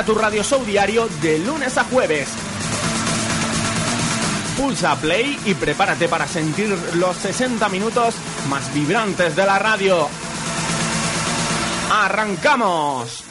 Tu 0.00 0.14
radio 0.14 0.42
show 0.42 0.64
diario 0.64 1.06
de 1.20 1.38
lunes 1.40 1.76
a 1.76 1.84
jueves. 1.84 2.26
Pulsa 4.56 4.96
play 4.96 5.38
y 5.44 5.52
prepárate 5.52 6.08
para 6.08 6.26
sentir 6.26 6.74
los 6.94 7.14
60 7.16 7.68
minutos 7.68 8.14
más 8.48 8.72
vibrantes 8.72 9.36
de 9.36 9.44
la 9.44 9.58
radio. 9.58 10.08
¡Arrancamos! 11.92 13.22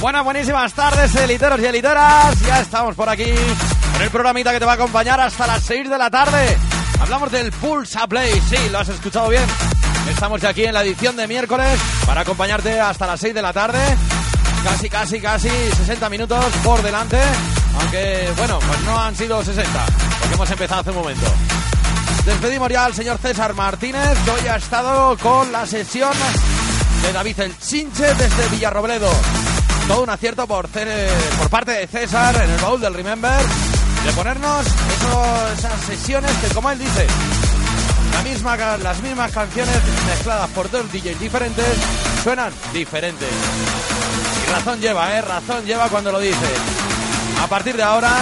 Buenas, 0.00 0.22
buenísimas 0.22 0.74
tardes, 0.74 1.14
eliteros 1.14 1.58
y 1.60 1.64
eliteras. 1.64 2.38
Ya 2.40 2.60
estamos 2.60 2.94
por 2.94 3.08
aquí 3.08 3.32
con 3.94 4.02
el 4.02 4.10
programita 4.10 4.52
que 4.52 4.58
te 4.58 4.66
va 4.66 4.72
a 4.72 4.74
acompañar 4.74 5.18
hasta 5.18 5.46
las 5.46 5.62
6 5.62 5.88
de 5.88 5.96
la 5.96 6.10
tarde. 6.10 6.58
Hablamos 7.00 7.32
del 7.32 7.50
Pulsa 7.52 8.06
Play, 8.06 8.38
sí, 8.50 8.68
lo 8.70 8.80
has 8.80 8.88
escuchado 8.90 9.30
bien. 9.30 9.44
Estamos 10.08 10.40
ya 10.40 10.50
aquí 10.50 10.64
en 10.64 10.74
la 10.74 10.82
edición 10.82 11.16
de 11.16 11.26
miércoles 11.26 11.78
para 12.06 12.22
acompañarte 12.22 12.78
hasta 12.80 13.06
las 13.06 13.20
6 13.20 13.34
de 13.34 13.42
la 13.42 13.52
tarde. 13.52 13.78
Casi, 14.62 14.88
casi, 14.88 15.20
casi 15.20 15.48
60 15.48 16.08
minutos 16.08 16.44
por 16.62 16.82
delante. 16.82 17.18
Aunque, 17.80 18.28
bueno, 18.36 18.58
pues 18.66 18.80
no 18.82 19.00
han 19.00 19.14
sido 19.16 19.42
60, 19.42 19.86
porque 20.20 20.34
hemos 20.34 20.50
empezado 20.50 20.80
hace 20.80 20.90
un 20.90 20.96
momento. 20.96 21.26
Despedimos 22.24 22.68
ya 22.70 22.86
al 22.86 22.94
señor 22.94 23.18
César 23.18 23.54
Martínez, 23.54 24.18
que 24.24 24.30
hoy 24.30 24.48
ha 24.48 24.56
estado 24.56 25.16
con 25.18 25.52
la 25.52 25.66
sesión 25.66 26.12
de 27.02 27.12
David 27.12 27.40
el 27.40 27.58
Chinche 27.58 28.14
desde 28.14 28.48
Villarrobledo. 28.50 29.10
Todo 29.88 30.02
un 30.02 30.10
acierto 30.10 30.46
por, 30.46 30.68
por 30.68 31.50
parte 31.50 31.72
de 31.72 31.86
César 31.86 32.34
en 32.42 32.50
el 32.50 32.60
baúl 32.60 32.80
del 32.80 32.94
Remember 32.94 33.40
de 34.04 34.12
ponernos 34.12 34.66
esas 35.58 35.80
sesiones 35.86 36.30
que, 36.32 36.48
como 36.54 36.70
él 36.70 36.78
dice, 36.78 37.06
las 38.82 39.02
mismas 39.02 39.32
canciones 39.32 39.74
mezcladas 40.06 40.50
por 40.50 40.70
dos 40.70 40.90
DJs 40.92 41.18
diferentes 41.18 41.66
suenan 42.22 42.52
diferentes. 42.72 43.28
Y 44.46 44.50
razón 44.52 44.80
lleva, 44.80 45.16
¿eh? 45.16 45.22
Razón 45.22 45.64
lleva 45.64 45.88
cuando 45.88 46.12
lo 46.12 46.20
dice. 46.20 46.46
A 47.42 47.46
partir 47.46 47.76
de 47.76 47.82
ahora, 47.82 48.12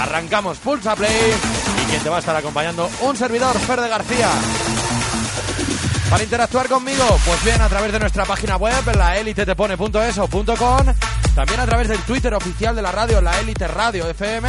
arrancamos 0.00 0.58
Pulsa 0.58 0.96
Play 0.96 1.32
y 1.82 1.90
quien 1.90 2.02
te 2.02 2.08
va 2.08 2.16
a 2.16 2.18
estar 2.18 2.36
acompañando, 2.36 2.90
un 3.02 3.16
servidor, 3.16 3.56
Fer 3.60 3.80
de 3.80 3.88
García. 3.88 4.30
Para 6.10 6.24
interactuar 6.24 6.68
conmigo, 6.68 7.04
pues 7.24 7.44
bien 7.44 7.60
a 7.60 7.68
través 7.68 7.92
de 7.92 8.00
nuestra 8.00 8.24
página 8.24 8.56
web, 8.56 8.96
la 8.96 9.16
elitetepone.es 9.16 10.18
o 10.18 10.28
.com, 10.28 10.86
también 11.34 11.60
a 11.60 11.66
través 11.66 11.88
del 11.88 12.00
Twitter 12.00 12.34
oficial 12.34 12.74
de 12.74 12.82
la 12.82 12.92
radio, 12.92 13.20
la 13.20 13.38
Elite 13.40 13.68
Radio 13.68 14.08
FM, 14.08 14.48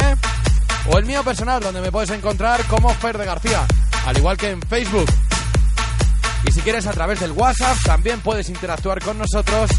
o 0.90 0.98
el 0.98 1.06
mío 1.06 1.22
personal, 1.22 1.62
donde 1.62 1.80
me 1.80 1.92
puedes 1.92 2.10
encontrar 2.10 2.64
como 2.64 2.90
Fer 2.90 3.16
de 3.16 3.24
García 3.24 3.66
al 4.06 4.16
igual 4.16 4.36
que 4.36 4.50
en 4.50 4.62
Facebook. 4.62 5.10
Y 6.46 6.52
si 6.52 6.60
quieres 6.60 6.86
a 6.86 6.92
través 6.92 7.20
del 7.20 7.32
WhatsApp, 7.32 7.76
también 7.84 8.20
puedes 8.20 8.48
interactuar 8.48 9.02
con 9.02 9.18
nosotros 9.18 9.70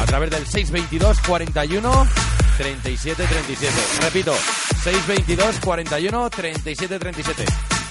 a 0.00 0.04
través 0.06 0.30
del 0.30 0.46
622 0.46 1.18
41 1.26 2.08
37 2.56 3.26
37. 3.26 3.74
Repito, 4.02 4.34
622 4.82 5.60
41 5.60 6.30
37 6.30 6.98
37. 6.98 7.44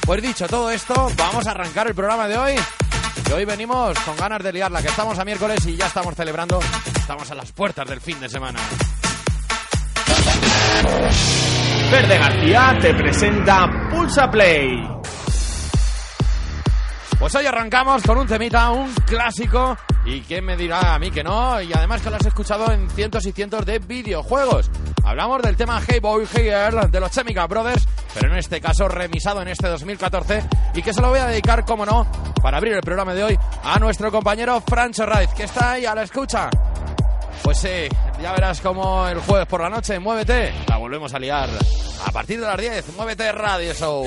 Pues 0.06 0.22
dicho 0.22 0.48
todo 0.48 0.72
esto, 0.72 1.12
vamos 1.18 1.46
a 1.48 1.52
arrancar 1.52 1.88
el 1.88 1.96
programa 1.96 2.28
de 2.28 2.38
hoy. 2.38 2.56
Que 3.26 3.34
hoy 3.34 3.46
venimos 3.46 4.00
con 4.00 4.16
ganas 4.16 4.42
de 4.42 4.54
liarla, 4.54 4.82
que 4.82 4.88
estamos 4.88 5.20
a 5.20 5.26
miércoles 5.26 5.66
y 5.66 5.76
ya 5.76 5.88
estamos 5.88 6.16
celebrando, 6.16 6.60
estamos 6.96 7.30
a 7.30 7.36
las 7.36 7.52
puertas 7.52 7.88
del 7.88 8.00
fin 8.00 8.20
de 8.20 8.30
semana. 8.30 8.60
Verde 11.92 12.18
García 12.18 12.78
te 12.80 12.94
presenta 12.94 13.90
Pulsa 13.92 14.30
Play. 14.30 14.99
Pues 17.19 17.36
hoy 17.36 17.45
arrancamos 17.45 18.01
con 18.04 18.18
un 18.18 18.27
temita, 18.27 18.71
un 18.71 18.94
clásico. 19.06 19.77
¿Y 20.06 20.21
quién 20.21 20.45
me 20.45 20.56
dirá 20.56 20.95
a 20.95 21.00
mí 21.00 21.12
que 21.12 21.21
no? 21.21 21.62
Y 21.62 21.74
además 21.74 22.01
que 22.01 22.10
lo 22.10 22.16
has 22.16 22.25
escuchado 22.25 22.71
en 22.71 22.89
cientos 22.92 23.25
y 23.25 23.33
cientos 23.33 23.66
de 23.66 23.80
videojuegos. 23.80 24.71
Hablamos 25.04 25.42
del 25.42 25.57
tema 25.57 25.81
Hey 25.86 26.00
Boy, 26.00 26.25
Hey 26.33 26.45
Girl 26.45 26.89
de 26.89 27.00
los 27.01 27.12
Chemical 27.12 27.50
Brothers, 27.50 27.86
pero 28.13 28.31
en 28.31 28.38
este 28.38 28.62
caso 28.62 28.88
remisado 28.88 29.42
en 29.42 29.50
este 29.50 29.68
2014 29.68 30.44
y 30.75 30.81
que 30.81 30.94
se 30.94 31.01
lo 31.01 31.10
voy 31.10 31.19
a 31.19 31.25
dedicar, 31.25 31.66
como 31.66 31.86
no, 31.86 32.10
para 32.42 32.57
abrir 32.57 32.74
el 32.75 32.81
programa 32.81 33.13
de 33.13 33.25
hoy 33.25 33.39
a 33.63 33.77
nuestro 33.80 34.12
compañero 34.12 34.62
Francho 34.62 35.06
Raiz, 35.06 35.31
que 35.36 35.44
está 35.44 35.74
ahí 35.74 35.86
a 35.86 35.94
la 35.94 36.04
escucha. 36.04 36.50
Pues 37.44 37.57
sí, 37.57 37.89
ya 38.22 38.31
verás 38.31 38.62
cómo 38.62 39.06
el 39.10 39.19
jueves 39.19 39.48
por 39.48 39.60
la 39.60 39.69
noche, 39.69 40.00
muévete, 40.00 40.54
la 40.69 40.77
volvemos 40.77 41.13
a 41.13 41.19
liar 41.19 41.50
a 42.06 42.12
partir 42.12 42.39
de 42.39 42.48
las 42.48 42.57
10, 42.57 42.95
muévete 42.95 43.30
Radio 43.33 43.74
Show. 43.74 44.06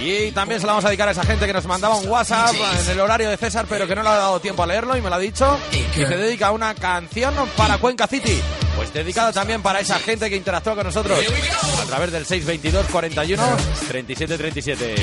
Y 0.00 0.32
también 0.32 0.60
se 0.60 0.66
la 0.66 0.74
vamos 0.74 0.84
a 0.84 0.88
dedicar 0.88 1.08
a 1.08 1.12
esa 1.12 1.24
gente 1.24 1.46
que 1.46 1.52
nos 1.52 1.64
mandaba 1.64 1.96
un 1.96 2.06
WhatsApp 2.08 2.54
en 2.84 2.90
el 2.90 3.00
horario 3.00 3.30
de 3.30 3.36
César, 3.36 3.64
pero 3.68 3.86
que 3.86 3.94
no 3.94 4.02
le 4.02 4.08
ha 4.10 4.16
dado 4.16 4.38
tiempo 4.40 4.62
a 4.62 4.66
leerlo 4.66 4.96
y 4.96 5.00
me 5.00 5.08
lo 5.08 5.16
ha 5.16 5.18
dicho. 5.18 5.58
Que 5.94 6.06
se 6.06 6.16
dedica 6.16 6.48
a 6.48 6.52
una 6.52 6.74
canción 6.74 7.34
para 7.56 7.78
Cuenca 7.78 8.06
City. 8.06 8.38
Pues 8.76 8.92
dedicada 8.92 9.32
también 9.32 9.62
para 9.62 9.80
esa 9.80 9.98
gente 9.98 10.28
que 10.28 10.36
interactúa 10.36 10.74
con 10.74 10.84
nosotros 10.84 11.18
a 11.80 11.86
través 11.86 12.12
del 12.12 12.26
622 12.26 12.86
41 12.90 13.42
37 13.88 14.36
37. 14.36 14.94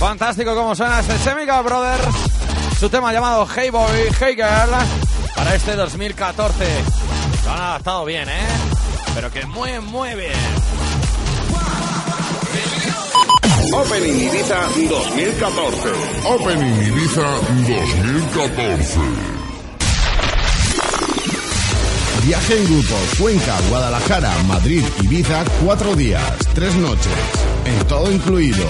Fantástico 0.00 0.54
como 0.54 0.74
suena 0.74 1.00
este 1.00 1.18
Semica 1.18 1.60
Brothers. 1.60 2.02
Su 2.78 2.88
tema 2.88 3.12
llamado 3.12 3.46
Hey 3.54 3.68
Boy, 3.68 4.08
Hey 4.18 4.34
Girl 4.34 4.74
para 5.36 5.54
este 5.54 5.76
2014. 5.76 6.64
Lo 7.44 7.52
han 7.52 7.60
adaptado 7.60 8.06
bien, 8.06 8.26
¿eh? 8.26 8.48
Pero 9.14 9.30
que 9.30 9.44
muy, 9.44 9.78
muy 9.80 10.14
bien. 10.14 10.32
Opening 13.74 14.20
Ibiza 14.22 14.58
2014. 14.88 15.88
Opening 16.24 16.82
Ibiza 16.82 17.30
2014. 17.68 19.00
Viaje 22.24 22.56
en 22.56 22.64
grupo, 22.64 22.94
Cuenca, 23.18 23.54
Guadalajara, 23.68 24.32
Madrid, 24.46 24.84
Ibiza, 25.02 25.44
cuatro 25.62 25.94
días, 25.94 26.22
tres 26.54 26.74
noches 26.76 27.39
todo 27.88 28.10
incluido. 28.10 28.64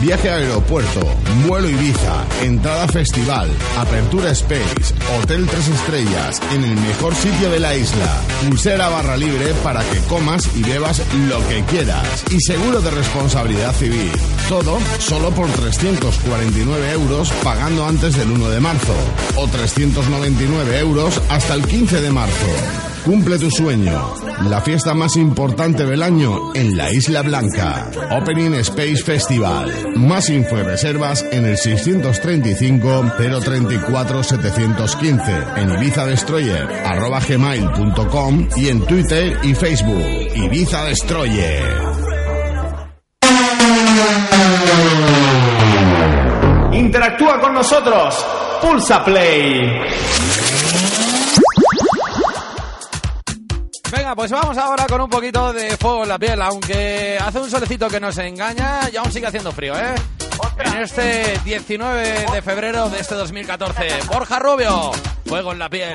Viaje 0.00 0.30
a 0.30 0.36
aeropuerto, 0.36 1.00
vuelo 1.46 1.68
Ibiza, 1.68 2.24
entrada 2.42 2.88
festival, 2.88 3.50
apertura 3.78 4.30
Space, 4.30 4.94
hotel 5.18 5.46
tres 5.46 5.68
estrellas, 5.68 6.40
en 6.52 6.64
el 6.64 6.76
mejor 6.76 7.14
sitio 7.14 7.50
de 7.50 7.60
la 7.60 7.74
isla. 7.74 8.20
Pulsera 8.44 8.88
barra 8.88 9.16
libre 9.16 9.54
para 9.62 9.82
que 9.82 9.98
comas 10.08 10.48
y 10.56 10.62
bebas 10.62 11.02
lo 11.28 11.46
que 11.48 11.62
quieras. 11.64 12.24
Y 12.30 12.40
seguro 12.40 12.80
de 12.80 12.90
responsabilidad 12.90 13.72
civil. 13.74 14.12
Todo 14.48 14.78
solo 14.98 15.30
por 15.30 15.48
349 15.48 16.92
euros 16.92 17.30
pagando 17.42 17.86
antes 17.86 18.16
del 18.16 18.30
1 18.30 18.50
de 18.50 18.60
marzo. 18.60 18.94
O 19.36 19.46
399 19.48 20.78
euros 20.78 21.20
hasta 21.28 21.54
el 21.54 21.64
15 21.64 22.00
de 22.00 22.10
marzo. 22.10 22.95
Cumple 23.06 23.38
tu 23.38 23.48
sueño. 23.52 24.14
La 24.50 24.60
fiesta 24.60 24.92
más 24.92 25.14
importante 25.16 25.86
del 25.86 26.02
año 26.02 26.52
en 26.54 26.76
la 26.76 26.92
Isla 26.92 27.22
Blanca. 27.22 27.88
Opening 28.10 28.54
Space 28.54 28.96
Festival. 28.96 29.70
Más 29.94 30.28
info 30.28 30.58
y 30.58 30.62
reservas 30.62 31.24
en 31.30 31.44
el 31.44 31.56
635 31.56 33.12
034 33.16 34.24
715 34.24 35.22
en 35.56 35.70
Ibiza 35.70 36.04
Destroyer 36.04 36.68
arroba 36.84 37.20
y 38.56 38.68
en 38.70 38.84
Twitter 38.84 39.38
y 39.44 39.54
Facebook. 39.54 40.04
Ibiza 40.34 40.86
Destroyer. 40.86 41.62
Interactúa 46.72 47.40
con 47.40 47.54
nosotros. 47.54 48.26
Pulsa 48.60 49.04
Play. 49.04 50.45
Pues 54.14 54.30
vamos 54.30 54.56
ahora 54.58 54.86
con 54.86 55.00
un 55.00 55.10
poquito 55.10 55.52
de 55.52 55.76
fuego 55.76 56.04
en 56.04 56.08
la 56.08 56.18
piel, 56.18 56.40
aunque 56.40 57.18
hace 57.18 57.40
un 57.40 57.50
solecito 57.50 57.88
que 57.88 57.98
nos 57.98 58.16
engaña 58.18 58.88
y 58.92 58.96
aún 58.96 59.10
sigue 59.10 59.26
haciendo 59.26 59.50
frío, 59.52 59.74
¿eh? 59.76 59.94
En 60.58 60.82
este 60.82 61.38
19 61.44 62.26
de 62.32 62.42
febrero 62.42 62.88
de 62.88 63.00
este 63.00 63.14
2014. 63.14 63.88
Borja 64.06 64.38
Rubio, 64.38 64.92
fuego 65.24 65.52
en 65.52 65.58
la 65.58 65.68
piel. 65.68 65.94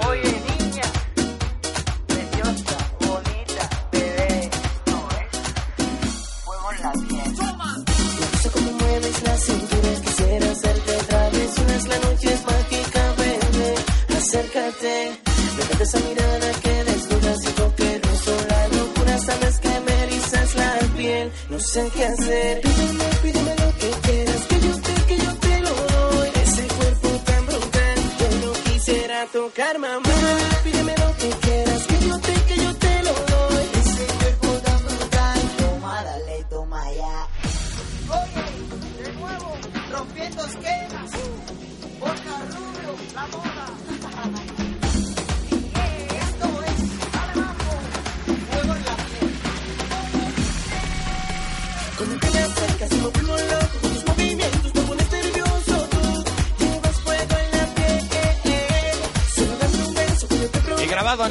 Sé 21.71 21.89
qué 21.93 22.05
hacer. 22.05 22.61
Pídeme, 22.61 23.05
pídeme 23.21 23.55
lo 23.55 23.69
que 23.79 23.89
quieras, 24.05 24.41
que 24.49 24.59
yo 24.59 24.81
te, 24.81 24.93
que 25.07 25.17
yo 25.17 25.35
te 25.35 25.59
lo 25.61 25.69
doy. 25.69 26.29
Ese 26.43 26.67
cuerpo 26.67 27.07
tan 27.25 27.45
brutal, 27.45 27.97
yo 28.19 28.27
no 28.45 28.53
quisiera 28.63 29.25
tocar, 29.27 29.79
mamá. 29.79 30.20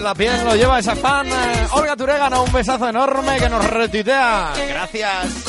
La 0.01 0.15
piel 0.15 0.45
lo 0.45 0.55
lleva 0.55 0.79
esa 0.79 0.97
fan 0.97 1.27
eh, 1.27 1.67
Olga 1.73 1.97
Turégano, 1.97 2.43
un 2.45 2.53
besazo 2.53 2.89
enorme 2.89 3.39
que 3.39 3.49
nos 3.49 3.65
retuitea. 3.65 4.53
Gracias. 4.69 5.40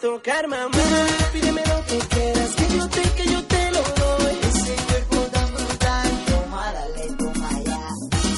Tocar, 0.00 0.46
mamá. 0.48 0.70
Pídeme 1.32 1.62
lo 1.66 1.84
que 1.86 1.98
quieras, 1.98 2.50
que 2.56 2.76
yo 2.76 2.88
te, 2.88 3.02
que 3.16 3.24
yo 3.32 3.44
te 3.44 3.70
lo 3.72 3.82
doy. 3.82 4.34
Ese 4.48 4.74
cuerpo 4.88 5.16
tan 5.32 5.54
brutal, 5.54 6.10
toma, 6.28 6.72
dale, 6.72 7.04
toma 7.18 7.50
ya. 7.64 7.80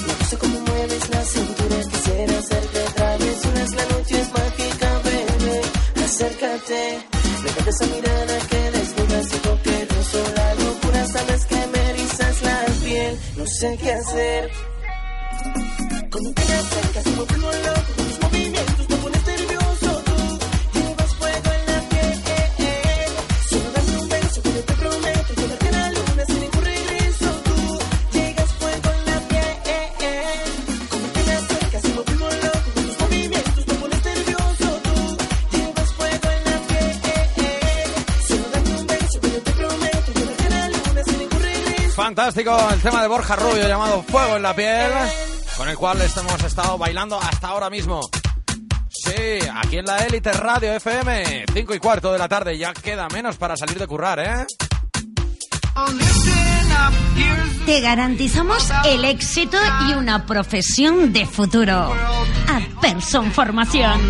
Me 0.07 0.15
gusta 0.19 0.37
cómo 0.39 0.61
mueves 0.61 1.11
la 1.11 1.25
cintura, 1.25 1.77
quisiera 1.91 2.39
hacerte 2.39 2.81
travesuras. 2.95 3.71
La 3.75 3.85
noche 3.93 4.21
es 4.21 4.33
mágica, 4.33 5.01
bebé, 5.05 5.61
acércate. 6.05 6.99
Me 7.43 7.51
encanta 7.51 7.71
esa 7.71 7.87
mirada 7.87 8.39
que 8.51 8.71
desnuda, 8.71 9.23
siento 9.25 9.63
que 9.63 9.85
rozo 9.95 10.23
la 10.37 10.55
locura. 10.55 11.07
Sabes 11.07 11.47
que 11.47 11.67
me 11.73 11.91
erizas 11.91 12.43
la 12.43 12.67
piel, 12.85 13.19
no 13.37 13.47
sé 13.47 13.79
qué 13.83 13.93
hacer. 13.93 14.51
El 42.37 42.81
tema 42.81 43.03
de 43.03 43.09
Borja 43.09 43.35
Rubio 43.35 43.67
llamado 43.67 44.05
Fuego 44.05 44.37
en 44.37 44.43
la 44.43 44.55
piel, 44.55 44.93
con 45.57 45.69
el 45.69 45.77
cual 45.77 45.99
hemos 46.01 46.45
estado 46.45 46.79
bailando 46.79 47.21
hasta 47.21 47.49
ahora 47.49 47.69
mismo. 47.69 48.01
Sí, 48.89 49.49
aquí 49.53 49.79
en 49.79 49.85
la 49.85 50.07
Élite 50.07 50.33
Radio 50.33 50.73
FM, 50.75 51.47
5 51.53 51.75
y 51.75 51.79
cuarto 51.81 52.13
de 52.13 52.19
la 52.21 52.29
tarde, 52.29 52.57
ya 52.57 52.73
queda 52.73 53.09
menos 53.09 53.37
para 53.37 53.57
salir 53.57 53.81
de 53.81 53.87
currar, 53.89 54.21
¿eh? 54.21 54.47
Te 57.67 57.81
garantizamos 57.81 58.71
el 58.87 59.05
éxito 59.07 59.59
y 59.89 59.95
una 59.95 60.25
profesión 60.25 61.13
de 61.13 61.27
futuro. 61.27 61.93
Adperson 62.81 63.31
Formación. 63.33 64.01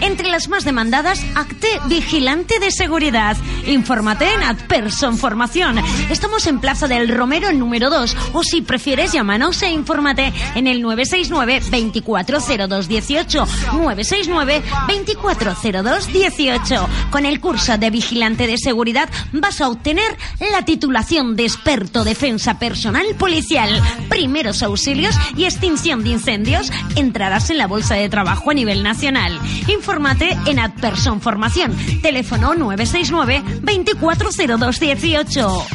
Entre 0.00 0.28
las 0.28 0.48
más 0.48 0.64
demandadas, 0.64 1.24
acte 1.34 1.66
vigilante 1.86 2.60
de 2.60 2.70
seguridad. 2.70 3.36
Infórmate 3.66 4.32
en 4.32 4.44
Adperson 4.44 5.18
Formación. 5.18 5.78
Estamos 6.08 6.46
en 6.46 6.60
Plaza 6.60 6.86
del 6.86 7.08
Romero 7.08 7.52
número 7.52 7.90
2 7.90 8.16
o 8.32 8.44
si 8.44 8.62
prefieres 8.62 9.10
llámanos 9.10 9.60
e 9.62 9.72
infórmate 9.72 10.32
en 10.54 10.68
el 10.68 10.82
969 10.82 11.62
240218 11.68 13.44
969 13.72 14.62
240218. 14.86 16.88
Con 17.10 17.26
el 17.26 17.40
curso 17.40 17.76
de 17.76 17.90
vigilante 17.90 18.46
de 18.46 18.56
seguridad 18.56 19.08
vas 19.32 19.60
a 19.60 19.68
obtener 19.68 20.16
la 20.52 20.64
titulación 20.64 21.34
de 21.34 21.42
experto 21.42 22.04
defensa 22.04 22.60
personal 22.60 23.06
policial, 23.18 23.68
primeros 24.08 24.62
auxilios 24.62 25.16
y 25.36 25.44
extinción 25.44 26.04
de 26.04 26.10
incendios. 26.10 26.70
Entrarás 26.94 27.50
en 27.50 27.58
la 27.58 27.66
bolsa 27.66 27.95
de 27.98 28.08
trabajo 28.08 28.50
a 28.50 28.54
nivel 28.54 28.82
nacional. 28.82 29.38
Infórmate 29.68 30.36
en 30.46 30.58
Adperson 30.58 31.20
Formación. 31.20 31.76
Teléfono 32.02 32.54
969 32.54 33.42
240218. 33.62 35.66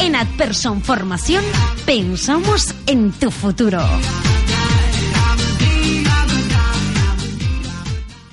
En 0.00 0.16
Adperson 0.16 0.82
Formación 0.82 1.44
pensamos 1.84 2.74
en 2.86 3.12
tu 3.12 3.30
futuro. 3.30 3.80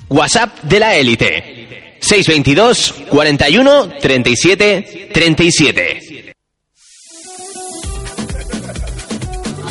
WhatsApp 0.10 0.64
de 0.64 0.80
la 0.80 0.96
élite. 0.96 1.98
622 2.00 2.96
41 3.10 3.90
37 4.00 5.10
37. 5.14 6.13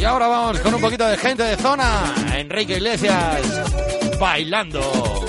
Y 0.03 0.05
ahora 0.05 0.27
vamos 0.27 0.59
con 0.59 0.75
un 0.75 0.81
poquito 0.81 1.07
de 1.07 1.17
gente 1.17 1.45
de 1.45 1.57
zona. 1.57 2.13
Enrique 2.35 2.73
Iglesias 2.73 4.19
bailando. 4.19 5.25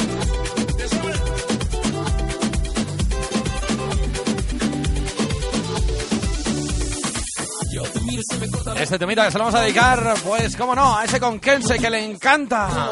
Este 8.76 8.98
temita 8.98 9.26
que 9.26 9.32
se 9.32 9.38
lo 9.38 9.44
vamos 9.44 9.60
a 9.60 9.62
dedicar, 9.62 10.16
pues 10.26 10.58
cómo 10.58 10.74
no, 10.74 10.98
a 10.98 11.06
ese 11.06 11.20
conquense 11.20 11.78
que 11.78 11.92
le 11.92 12.04
encanta. 12.04 12.90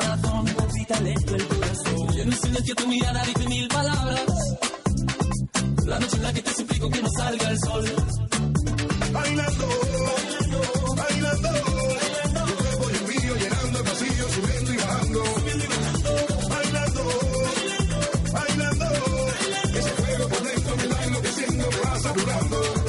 Bailando. 9.12 10.41
bailando, 15.20 17.04
bailando, 17.50 17.96
bailando. 18.32 18.86
Ese 19.78 19.90
fuego 19.90 20.30
por 20.30 20.42
me 20.78 20.84
está 20.84 21.06
me 21.06 21.68
va 21.86 22.00
saturando. 22.00 22.81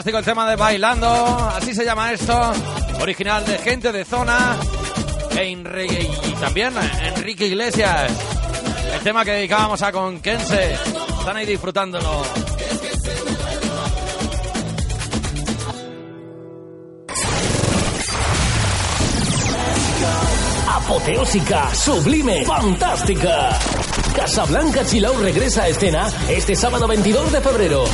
Fantástico 0.00 0.18
el 0.18 0.24
tema 0.24 0.48
de 0.48 0.56
Bailando, 0.56 1.08
así 1.54 1.74
se 1.74 1.84
llama 1.84 2.10
esto, 2.10 2.52
original 3.02 3.44
de 3.44 3.58
gente 3.58 3.92
de 3.92 4.06
zona 4.06 4.56
e 5.36 5.42
Enrique- 5.52 6.08
y 6.26 6.32
también 6.40 6.72
Enrique 7.02 7.46
Iglesias. 7.46 8.10
El 8.94 9.00
tema 9.00 9.26
que 9.26 9.32
dedicábamos 9.32 9.82
a 9.82 9.92
Conquense. 9.92 10.72
Están 11.18 11.36
ahí 11.36 11.44
disfrutándolo. 11.44 12.22
Apoteósica, 20.68 21.74
sublime, 21.74 22.44
fantástica. 22.44 23.58
Casablanca 24.14 24.84
Chilao 24.84 25.14
regresa 25.18 25.64
a 25.64 25.68
escena 25.68 26.10
este 26.28 26.54
sábado 26.56 26.86
22 26.86 27.32
de 27.32 27.40
febrero. 27.40 27.84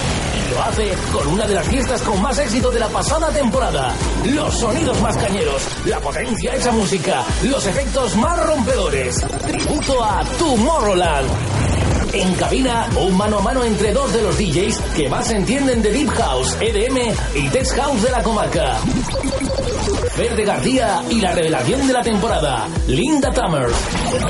Lo 0.50 0.62
hace 0.62 0.93
con 1.12 1.26
una 1.29 1.47
de 1.47 1.55
las 1.55 1.67
fiestas 1.67 2.03
con 2.03 2.21
más 2.23 2.38
éxito 2.38 2.71
de 2.71 2.81
la 2.81 2.88
pasada 2.88 3.29
temporada. 3.31 3.95
Los 4.25 4.59
sonidos 4.59 5.00
más 5.00 5.17
cañeros, 5.17 5.62
la 5.85 5.99
potencia 6.00 6.55
hecha 6.55 6.71
música, 6.73 7.25
los 7.43 7.67
efectos 7.67 8.17
más 8.17 8.47
rompedores. 8.47 9.17
Tributo 9.47 10.05
a 10.05 10.23
Tomorrowland. 10.38 11.29
En 12.12 12.35
cabina, 12.35 12.88
un 12.97 13.17
mano 13.17 13.38
a 13.38 13.43
mano 13.43 13.65
entre 13.65 13.93
dos 13.93 14.12
de 14.12 14.23
los 14.23 14.38
DJs 14.38 14.79
que 14.95 15.09
más 15.09 15.31
entienden 15.31 15.83
de 15.83 15.91
Deep 15.93 16.09
House, 16.11 16.57
EDM 16.61 17.15
y 17.35 17.49
Tech 17.49 17.69
House 17.75 18.03
de 18.03 18.11
la 18.11 18.23
comarca. 18.23 18.79
Verde 20.17 20.45
García 20.45 21.03
y 21.11 21.21
la 21.21 21.33
revelación 21.33 21.87
de 21.87 21.93
la 21.93 22.03
temporada, 22.03 22.67
Linda 22.87 23.31
Tammer. 23.33 23.69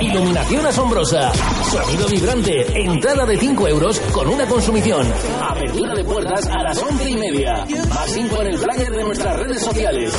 Iluminación 0.00 0.66
asombrosa, 0.66 1.32
sonido 1.70 2.08
vibrante, 2.08 2.82
entrada 2.82 3.24
de 3.24 3.38
5 3.38 3.68
euros 3.68 4.00
con 4.12 4.28
una 4.28 4.46
consumición. 4.46 5.06
Apertura 5.40 5.94
de 5.94 6.04
puertas 6.04 6.48
a 6.48 6.62
las 6.64 6.82
11 6.82 7.10
y 7.10 7.16
media. 7.16 7.64
Más 7.88 8.16
info 8.16 8.42
en 8.42 8.48
el 8.48 8.58
flyer 8.58 8.90
de 8.90 9.04
nuestras 9.04 9.38
redes 9.38 9.62
sociales. 9.62 10.12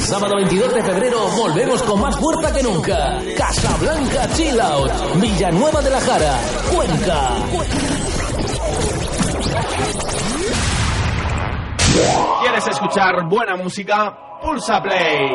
Sábado 0.00 0.36
22 0.36 0.74
de 0.74 0.82
febrero 0.82 1.28
volvemos 1.38 1.82
con 1.82 2.00
más 2.02 2.16
fuerza 2.16 2.52
que 2.52 2.62
nunca. 2.62 3.22
Casablanca 3.38 4.28
Chill 4.34 4.60
Out, 4.60 4.92
Villanueva 5.18 5.80
de 5.80 5.90
la 5.90 6.00
Jara, 6.00 6.38
Cuenca. 6.74 7.30
¿Quieres 12.42 12.66
escuchar 12.66 13.26
buena 13.28 13.56
música? 13.56 14.33
Pulsa 14.44 14.82
Play. 14.82 15.30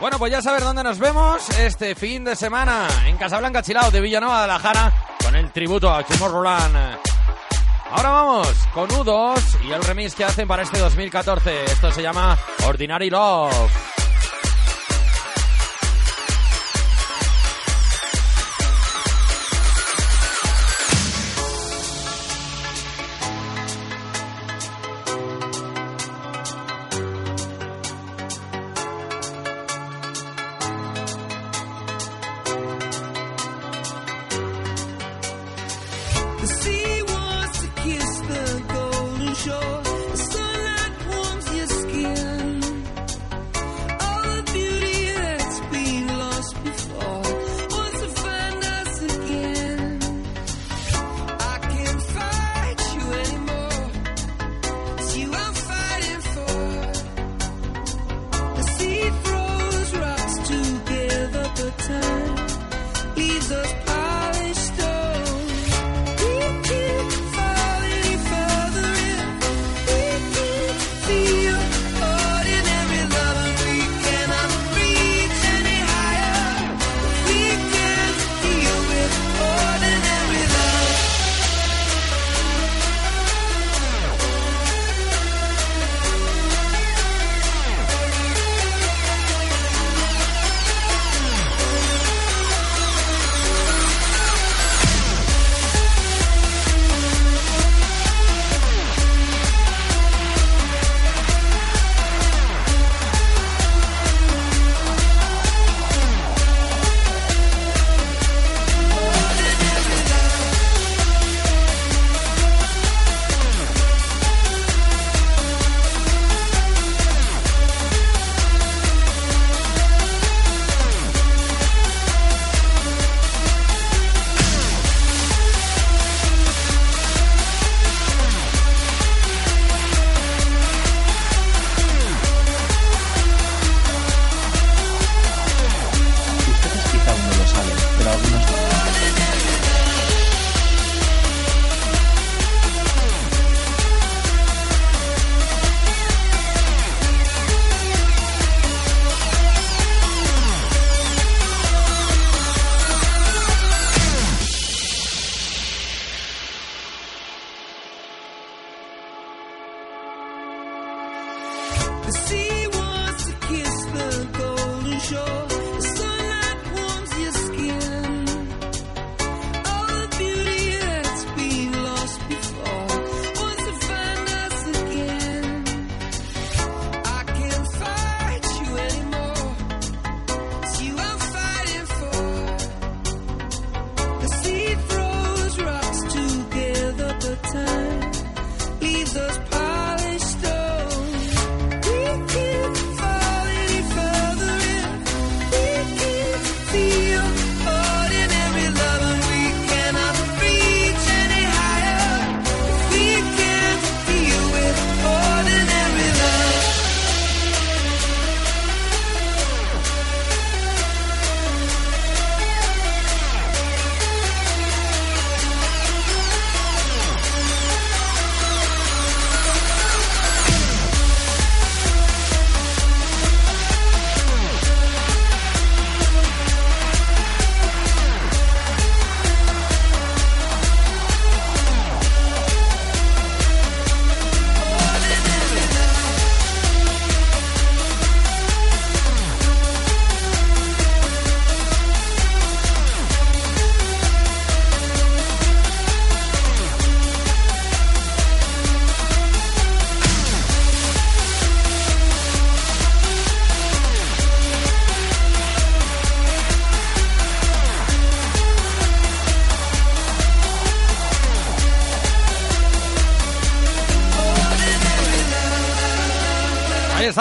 Bueno, 0.00 0.18
pues 0.18 0.30
ya 0.30 0.40
sabes 0.40 0.62
dónde 0.62 0.84
nos 0.84 1.00
vemos 1.00 1.48
este 1.58 1.96
fin 1.96 2.22
de 2.22 2.36
semana 2.36 2.86
en 3.06 3.16
Casablanca 3.16 3.60
Chilao 3.60 3.90
de 3.90 4.00
Villanueva 4.00 4.42
de 4.42 4.46
la 4.46 4.58
Jara 4.60 4.92
con 5.24 5.34
el 5.34 5.50
tributo 5.50 5.92
a 5.92 6.04
Tomorrowland. 6.04 6.98
Ahora 7.90 8.10
vamos 8.10 8.48
con 8.72 8.88
U2 8.88 9.64
y 9.64 9.72
el 9.72 9.82
remix 9.82 10.14
que 10.14 10.24
hacen 10.24 10.46
para 10.46 10.62
este 10.62 10.78
2014. 10.78 11.64
Esto 11.64 11.90
se 11.90 12.02
llama 12.02 12.38
Ordinary 12.66 13.10
Love. 13.10 13.85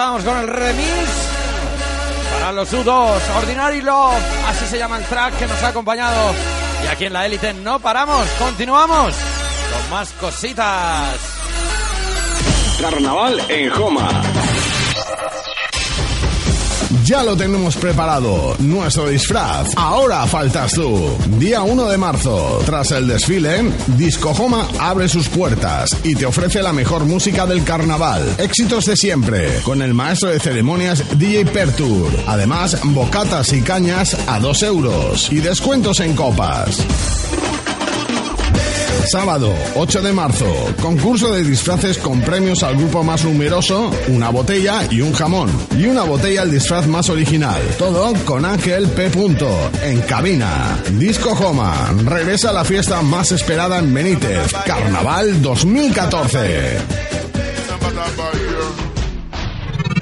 Estamos 0.06 0.24
con 0.24 0.38
el 0.38 0.48
remix 0.48 1.10
para 2.32 2.52
los 2.52 2.72
U2, 2.72 3.20
Ordinary 3.38 3.82
Love, 3.82 4.22
así 4.48 4.68
se 4.68 4.78
llama 4.78 4.98
el 4.98 5.04
track 5.06 5.36
que 5.39 5.48
nos 5.48 5.63
ha 5.63 5.70
acompañado. 5.70 6.32
Y 6.84 6.88
aquí 6.88 7.06
en 7.06 7.13
la 7.13 7.26
élite 7.26 7.56
no 7.56 7.80
paramos, 7.80 8.24
continuamos 8.38 9.15
con 9.15 9.89
más 9.89 10.12
cositas. 10.12 11.18
Carnaval 12.80 13.41
en 13.50 13.72
Joma. 13.72 14.35
Ya 17.04 17.24
lo 17.24 17.36
tenemos 17.36 17.76
preparado, 17.76 18.56
nuestro 18.60 19.08
disfraz. 19.10 19.74
Ahora 19.76 20.26
faltas 20.26 20.72
tú. 20.74 21.16
Día 21.38 21.62
1 21.62 21.90
de 21.90 21.98
marzo, 21.98 22.62
tras 22.66 22.92
el 22.92 23.08
desfile, 23.08 23.72
Disco 23.98 24.34
Joma 24.34 24.68
abre 24.80 25.08
sus 25.08 25.28
puertas 25.30 25.96
y 26.04 26.16
te 26.16 26.26
ofrece 26.26 26.62
la 26.62 26.74
mejor 26.74 27.06
música 27.06 27.46
del 27.46 27.64
carnaval. 27.64 28.24
Éxitos 28.38 28.86
de 28.86 28.96
siempre, 28.96 29.60
con 29.64 29.82
el 29.82 29.94
maestro 29.94 30.30
de 30.30 30.40
ceremonias 30.40 31.04
DJ 31.18 31.46
Pertur. 31.46 32.10
Además, 32.28 32.80
bocatas 32.84 33.54
y 33.54 33.62
cañas 33.62 34.16
a 34.28 34.40
2 34.40 34.64
euros 34.64 35.32
y 35.32 35.38
descuentos 35.38 36.00
en 36.00 36.16
copas. 36.16 36.86
Sábado 39.06 39.54
8 39.76 40.02
de 40.02 40.13
marzo, 40.13 40.46
concurso 40.82 41.32
de 41.32 41.44
disfraces 41.44 41.98
con 42.00 42.22
premios 42.22 42.63
al 42.63 42.76
grupo 42.76 43.04
más 43.04 43.24
numeroso, 43.24 43.91
una 44.08 44.30
botella 44.30 44.82
y 44.89 45.02
un 45.02 45.13
jamón. 45.13 45.50
Y 45.78 45.86
una 45.86 46.04
botella 46.04 46.41
al 46.41 46.52
disfraz 46.52 46.88
más 46.88 47.10
original. 47.10 47.62
Todo 47.78 48.13
con 48.26 48.46
Ángel 48.46 48.88
P. 48.88 49.12
En 49.84 50.02
cabina. 50.02 50.80
Disco 50.98 51.36
Joma, 51.36 51.94
regresa 52.06 52.50
a 52.50 52.54
la 52.54 52.65
fiesta 52.65 53.02
más 53.02 53.32
esperada 53.32 53.80
en 53.80 53.94
Benítez, 53.94 54.52
Carnaval 54.65 55.41
2014. 55.41 56.78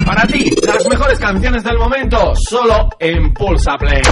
Para 0.04 0.26
ti, 0.26 0.50
las 0.66 0.88
mejores 0.88 1.18
canciones 1.18 1.62
del 1.62 1.78
momento, 1.78 2.32
solo 2.48 2.88
en 2.98 3.32
Pulsa 3.34 3.76
Play. 3.78 4.02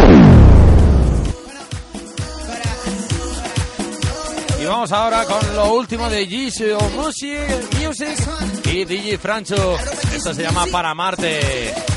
Vamos 4.72 4.92
ahora 4.92 5.26
con 5.26 5.54
lo 5.54 5.74
último 5.74 6.08
de 6.08 6.26
Jisoo 6.26 6.80
Music, 6.96 7.38
Music 7.78 8.16
y 8.64 8.86
DJ 8.86 9.18
Francho. 9.18 9.76
Esto 10.14 10.32
se 10.32 10.42
llama 10.42 10.64
Para 10.72 10.94
Marte. 10.94 11.91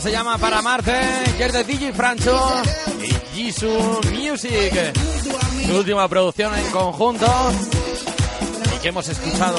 Se 0.00 0.10
llama 0.10 0.36
Para 0.38 0.60
Marte, 0.60 0.92
que 1.38 1.44
es 1.44 1.52
de 1.52 1.62
DJ 1.62 1.92
Francho 1.92 2.36
y 3.00 3.36
Jisoo 3.36 4.00
Music. 4.12 4.92
Última 5.72 6.08
producción 6.08 6.52
en 6.58 6.68
conjunto 6.72 7.26
y 8.74 8.80
que 8.80 8.88
hemos 8.88 9.08
escuchado. 9.08 9.56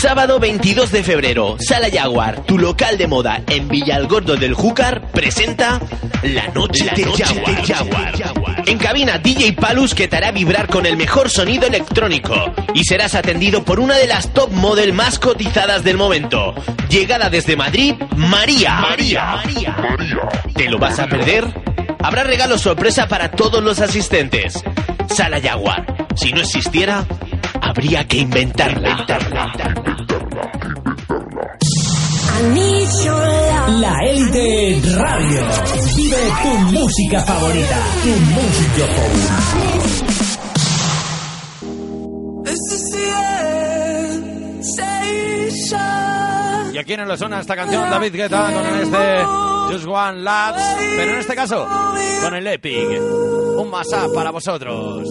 Sábado 0.00 0.38
22 0.38 0.92
de 0.92 1.02
febrero, 1.02 1.56
Sala 1.58 1.88
Jaguar, 1.92 2.44
tu 2.44 2.56
local 2.56 2.96
de 2.98 3.08
moda 3.08 3.42
en 3.48 3.66
Villalgordo 3.66 4.36
del 4.36 4.54
Júcar, 4.54 5.10
presenta 5.10 5.80
La 6.22 6.46
Noche, 6.54 6.84
La 6.84 6.92
de, 6.92 7.04
Noche 7.04 7.24
Jaguar. 7.24 8.12
de 8.16 8.22
Jaguar. 8.24 8.62
En 8.68 8.78
cabina, 8.78 9.18
DJ 9.18 9.54
Palus 9.54 9.96
que 9.96 10.06
te 10.06 10.16
hará 10.16 10.30
vibrar 10.30 10.68
con 10.68 10.86
el 10.86 10.96
mejor 10.96 11.30
sonido 11.30 11.66
electrónico 11.66 12.32
y 12.74 12.84
serás 12.84 13.16
atendido 13.16 13.64
por 13.64 13.80
una 13.80 13.96
de 13.96 14.06
las 14.06 14.32
top 14.32 14.52
model 14.52 14.92
más 14.92 15.18
cotizadas 15.18 15.82
del 15.82 15.96
momento. 15.96 16.54
Llegada 16.88 17.28
desde 17.28 17.56
Madrid, 17.56 17.94
María. 18.16 18.78
María. 18.80 19.42
¿Te 20.54 20.70
lo 20.70 20.78
vas 20.78 21.00
a 21.00 21.08
perder? 21.08 21.44
Habrá 21.98 22.22
regalo 22.22 22.56
sorpresa 22.56 23.08
para 23.08 23.32
todos 23.32 23.64
los 23.64 23.80
asistentes. 23.80 24.62
Sala 25.08 25.40
Jaguar. 25.40 26.06
Si 26.14 26.32
no 26.32 26.40
existiera, 26.40 27.04
habría 27.60 28.06
que 28.06 28.18
inventarla. 28.18 29.87
La 33.80 33.98
Élite 34.04 34.80
Radio. 34.96 35.40
Vive 35.96 36.16
tu 36.42 36.48
música 36.72 37.20
favorita. 37.22 37.76
Tu 38.02 38.08
música 38.08 38.86
favorita. 38.94 39.68
Y 46.72 46.78
aquí 46.78 46.96
no 46.96 47.04
le 47.06 47.18
suena 47.18 47.40
esta 47.40 47.56
canción 47.56 47.90
David 47.90 48.14
Guetta 48.14 48.52
con 48.52 48.64
este 48.80 49.24
Just 49.72 49.86
One 49.86 50.20
Lads, 50.22 50.62
pero 50.96 51.12
en 51.12 51.18
este 51.18 51.34
caso 51.34 51.66
con 52.22 52.34
el 52.34 52.46
Epic. 52.46 53.00
Un 53.58 53.68
masá 53.68 54.06
para 54.14 54.30
vosotros. 54.30 55.08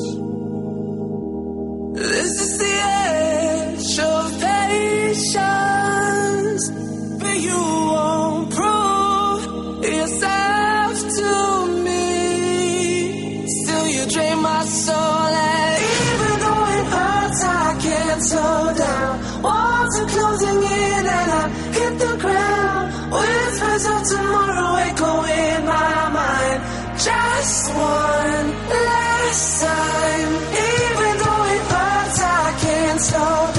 This 1.93 2.41
is 2.41 2.57
the 2.59 2.77
you 7.39 7.63
won't 7.93 8.49
prove 8.51 9.83
yourself 9.83 10.93
to 11.17 11.31
me. 11.85 13.47
Still, 13.47 13.87
you 13.87 14.03
drain 14.13 14.39
my 14.41 14.63
soul, 14.65 15.31
even 15.93 16.33
though 16.43 16.65
it 16.77 16.85
hurts, 16.95 17.41
I 17.43 17.77
can't 17.85 18.21
slow 18.23 18.73
down. 18.85 19.41
Walls 19.43 19.99
are 20.01 20.09
closing 20.15 20.59
in, 20.63 21.03
and 21.19 21.31
I 21.41 21.49
hit 21.77 21.99
the 21.99 22.17
ground. 22.21 22.77
Of 23.77 23.83
tomorrow 24.09 24.75
echo 24.77 25.23
in 25.23 25.65
my 25.65 26.09
mind. 26.09 26.61
Just 26.97 27.69
one 27.75 28.49
last 28.73 29.61
time, 29.61 30.31
even 30.73 31.17
though 31.21 31.43
it 31.53 31.61
hurts, 31.71 32.19
I 32.19 32.57
can't 32.59 32.99
down. 33.53 33.56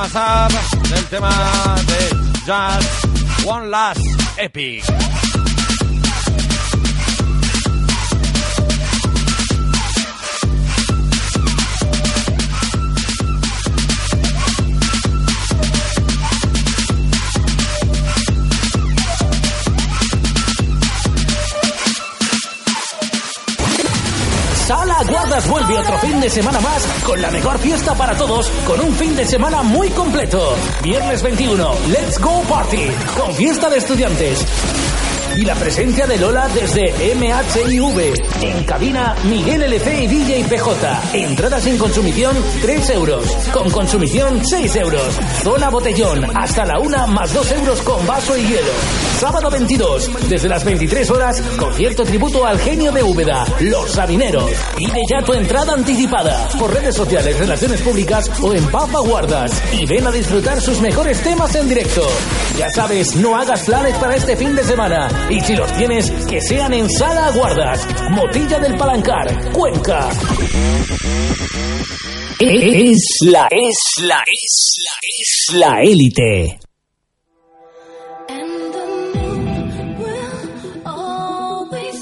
Mashup 0.00 0.82
del 0.88 1.04
tema 1.08 1.30
de 1.86 2.08
Just 2.46 3.46
One 3.46 3.68
Last 3.68 4.00
Epic. 4.38 4.82
Sala 24.66 25.02
Guardas 25.06 25.46
vuelve 25.46 25.78
otro 25.78 25.98
fin 25.98 26.20
de 26.20 26.30
semana 26.30 26.58
más 26.60 26.89
con 27.04 27.20
la 27.20 27.30
mejor 27.30 27.58
fiesta 27.58 27.94
para 27.94 28.16
todos, 28.16 28.50
con 28.66 28.80
un 28.80 28.94
fin 28.94 29.14
de 29.16 29.24
semana 29.24 29.62
muy 29.62 29.90
completo. 29.90 30.54
Viernes 30.82 31.22
21, 31.22 31.74
Let's 31.88 32.18
Go 32.18 32.42
Party, 32.42 32.90
con 33.16 33.34
fiesta 33.34 33.68
de 33.68 33.78
estudiantes. 33.78 34.46
Y 35.36 35.44
la 35.44 35.54
presencia 35.54 36.06
de 36.06 36.18
Lola 36.18 36.48
desde 36.48 36.92
MHIV. 37.14 38.14
En 38.42 38.64
cabina, 38.64 39.14
Miguel 39.24 39.62
LC 39.62 40.02
y 40.02 40.06
DJ 40.06 40.44
PJ. 40.44 41.00
Entrada 41.14 41.60
sin 41.60 41.78
consumición, 41.78 42.36
3 42.60 42.90
euros. 42.90 43.26
Con 43.52 43.70
consumición, 43.70 44.44
6 44.44 44.76
euros. 44.76 45.18
Zona 45.42 45.70
botellón, 45.70 46.24
hasta 46.36 46.64
la 46.64 46.78
una 46.78 47.06
más 47.06 47.32
2 47.32 47.52
euros 47.52 47.80
con 47.82 48.06
vaso 48.06 48.36
y 48.36 48.42
hielo. 48.42 48.72
Sábado 49.18 49.50
22, 49.50 50.28
desde 50.28 50.48
las 50.48 50.64
23 50.64 51.10
horas, 51.10 51.42
concierto 51.58 52.04
tributo 52.04 52.44
al 52.44 52.58
genio 52.58 52.90
de 52.90 53.02
Úbeda, 53.02 53.44
Los 53.60 53.92
Sabineros. 53.92 54.50
Pide 54.76 55.00
ya 55.08 55.22
tu 55.22 55.32
entrada 55.32 55.74
anticipada 55.74 56.48
por 56.58 56.72
redes 56.72 56.94
sociales, 56.94 57.38
relaciones 57.38 57.80
públicas 57.82 58.30
o 58.42 58.52
en 58.52 58.64
Papa 58.70 59.00
Guardas. 59.00 59.62
Y 59.72 59.86
ven 59.86 60.06
a 60.06 60.10
disfrutar 60.10 60.60
sus 60.60 60.80
mejores 60.80 61.20
temas 61.22 61.54
en 61.54 61.68
directo. 61.68 62.02
Ya 62.58 62.68
sabes, 62.70 63.16
no 63.16 63.36
hagas 63.36 63.62
planes 63.62 63.94
para 63.96 64.16
este 64.16 64.36
fin 64.36 64.56
de 64.56 64.64
semana. 64.64 65.08
Y 65.28 65.40
si 65.40 65.56
los 65.56 65.72
tienes, 65.76 66.10
que 66.26 66.40
sean 66.40 66.72
en 66.72 66.88
Sala 66.88 67.30
Guardas, 67.32 67.86
Motilla 68.10 68.58
del 68.58 68.76
Palancar, 68.76 69.52
Cuenca. 69.52 70.08
Es 72.38 73.18
la, 73.22 73.48
es 73.50 74.02
la, 74.02 74.24
es 74.26 74.76
la, 74.84 74.92
es 75.18 75.54
la 75.54 75.82
élite. 75.82 76.58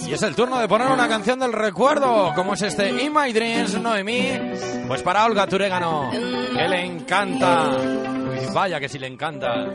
Y 0.09 0.13
es 0.15 0.23
el 0.23 0.35
turno 0.35 0.59
de 0.59 0.67
poner 0.67 0.89
una 0.89 1.07
canción 1.07 1.39
del 1.39 1.53
recuerdo, 1.53 2.33
como 2.35 2.55
es 2.55 2.63
este 2.63 2.89
In 3.03 3.13
My 3.13 3.31
Dreams, 3.31 3.79
Noemí. 3.79 4.31
Pues 4.87 5.03
para 5.03 5.27
Olga 5.27 5.47
Turégano, 5.47 6.11
que 6.11 6.67
le 6.67 6.83
encanta. 6.83 7.77
Uy, 7.77 8.55
vaya 8.55 8.81
que 8.81 8.89
sí 8.89 8.99
le 8.99 9.07
encanta. 9.07 9.67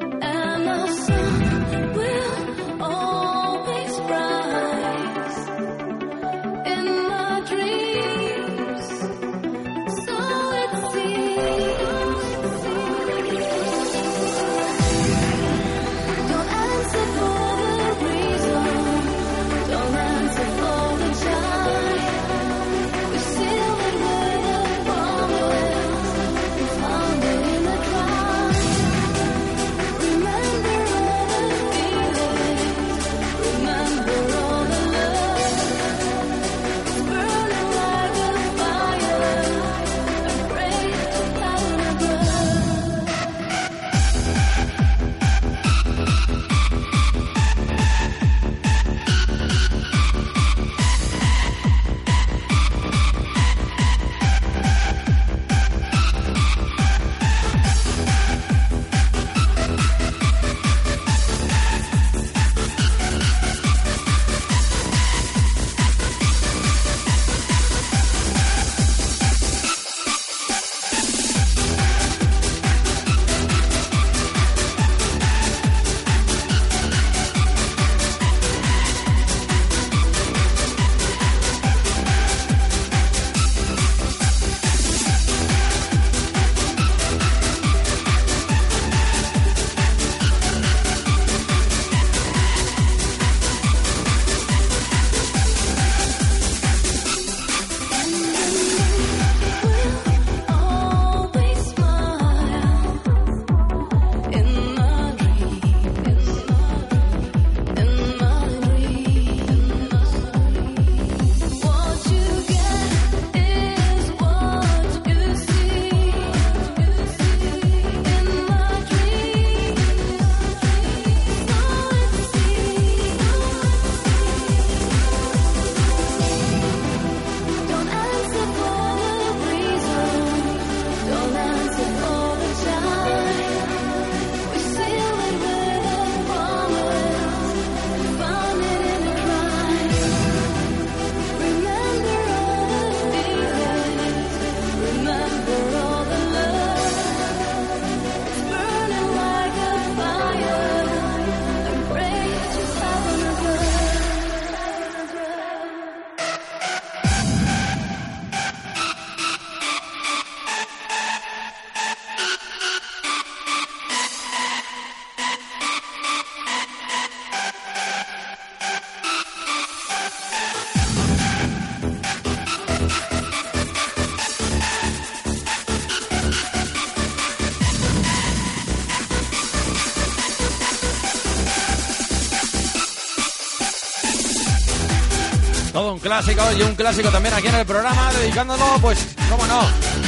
Clásico 186.04 186.44
y 186.58 186.62
un 186.62 186.76
clásico 186.76 187.10
también 187.10 187.34
aquí 187.34 187.48
en 187.48 187.56
el 187.56 187.66
programa, 187.66 188.12
dedicándolo, 188.14 188.66
pues, 188.82 189.00
cómo 189.30 189.46
no, 189.48 189.62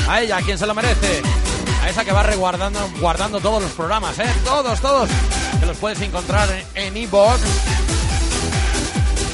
a 0.09 0.21
ella, 0.21 0.37
a 0.37 0.41
quien 0.41 0.57
se 0.57 0.67
lo 0.67 0.75
merece. 0.75 1.21
A 1.81 1.89
esa 1.89 2.03
que 2.03 2.11
va 2.11 2.21
reguardando 2.23 2.79
guardando 2.99 3.39
todos 3.39 3.61
los 3.61 3.71
programas, 3.71 4.17
¿eh? 4.19 4.25
Todos, 4.43 4.79
todos. 4.81 5.09
Que 5.59 5.65
los 5.65 5.77
puedes 5.77 5.99
encontrar 6.01 6.49
en- 6.75 6.97
iVoox. 6.97 7.39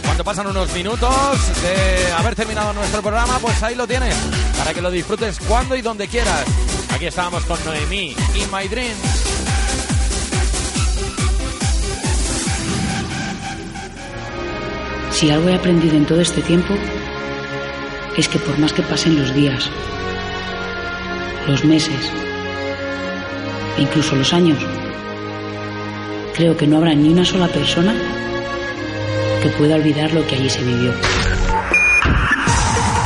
Cuando 0.06 0.24
pasan 0.24 0.48
unos 0.48 0.72
minutos 0.74 1.10
de 1.64 2.12
haber 2.14 2.36
terminado 2.36 2.74
nuestro 2.74 3.02
programa, 3.02 3.40
pues 3.40 3.62
ahí 3.64 3.76
lo 3.76 3.88
tienes. 3.88 4.14
Para 4.58 4.74
que 4.74 4.82
lo 4.82 4.92
disfrutes 4.92 5.40
cuando 5.48 5.76
y 5.76 5.82
donde 5.82 6.08
quieras. 6.08 6.44
Aquí 6.94 7.06
estábamos 7.08 7.44
con 7.46 7.58
Noemí, 7.66 8.16
In 8.36 8.52
My 8.52 8.68
Dreams. 8.68 8.98
Si 15.22 15.30
algo 15.30 15.50
he 15.50 15.54
aprendido 15.54 15.96
en 15.96 16.04
todo 16.08 16.20
este 16.20 16.42
tiempo, 16.42 16.74
es 18.18 18.28
que 18.28 18.40
por 18.40 18.58
más 18.58 18.74
que 18.74 18.82
pasen 18.82 19.20
los 19.20 19.32
días, 19.36 19.70
los 21.48 21.64
meses, 21.64 22.12
incluso 23.78 24.16
los 24.16 24.34
años, 24.34 24.58
creo 26.34 26.58
que 26.58 26.66
no 26.66 26.78
habrá 26.78 26.96
ni 26.96 27.10
una 27.10 27.24
sola 27.24 27.48
persona 27.50 27.94
que 29.44 29.50
pueda 29.50 29.76
olvidar 29.76 30.12
lo 30.12 30.26
que 30.26 30.38
allí 30.38 30.50
se 30.50 30.64
vivió. 30.64 30.92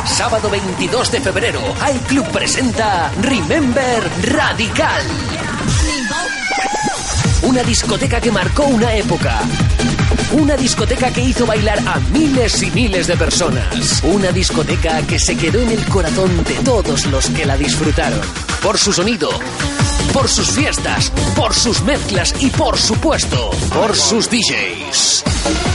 Sábado 0.06 0.50
22 0.50 1.12
de 1.12 1.20
febrero, 1.20 1.60
iClub 1.96 2.32
presenta 2.32 3.12
Remember 3.24 4.10
Radical. 4.24 5.04
Una 7.42 7.62
discoteca 7.62 8.22
que 8.22 8.32
marcó 8.32 8.68
una 8.68 8.96
época. 8.96 9.42
Una 10.34 10.56
discoteca 10.56 11.12
que 11.12 11.22
hizo 11.22 11.46
bailar 11.46 11.80
a 11.88 12.00
miles 12.12 12.62
y 12.64 12.72
miles 12.72 13.08
de 13.08 13.18
personas. 13.18 14.02
Una 14.04 14.32
discoteca 14.32 15.02
que 15.04 15.20
se 15.20 15.36
quedó 15.36 15.60
en 15.60 15.72
el 15.72 15.86
corazón 15.86 16.44
de 16.44 16.56
todos 16.64 17.06
los 17.08 17.30
que 17.30 17.46
la 17.46 17.58
disfrutaron. 17.58 18.22
Por 18.62 18.78
su 18.78 18.92
sonido, 18.94 19.30
por 20.14 20.28
sus 20.28 20.52
fiestas, 20.52 21.12
por 21.36 21.54
sus 21.54 21.82
mezclas 21.84 22.34
y 22.40 22.50
por 22.50 22.78
supuesto, 22.78 23.52
por 23.74 23.96
sus 23.96 24.30
DJs. 24.30 25.75